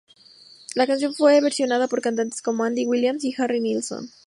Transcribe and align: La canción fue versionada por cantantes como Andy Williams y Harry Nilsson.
La 0.73 0.87
canción 0.87 1.13
fue 1.13 1.39
versionada 1.41 1.87
por 1.87 2.01
cantantes 2.01 2.41
como 2.41 2.63
Andy 2.63 2.87
Williams 2.87 3.23
y 3.23 3.35
Harry 3.37 3.59
Nilsson. 3.61 4.09